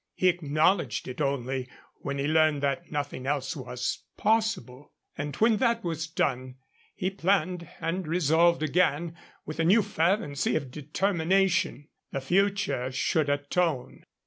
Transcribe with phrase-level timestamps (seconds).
[0.15, 4.91] He acknowledged it only when he learned that nothing else was possible.
[5.15, 6.55] And when that was done
[6.95, 11.87] he planned and resolved again, with a new fervency of determination.
[12.09, 14.03] The future should atone.